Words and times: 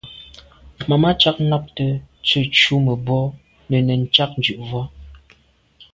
Màmá 0.89 1.09
cák 1.21 1.37
nâptə̄ 1.49 1.87
tsə̂ 2.25 2.41
cú 2.59 2.75
mə̀bró 2.85 3.21
nə̀ 3.69 3.81
nɛ̌n 3.87 4.01
cɑ̌k 4.13 4.31
dʉ̀ 4.43 4.57
vwá. 4.67 4.83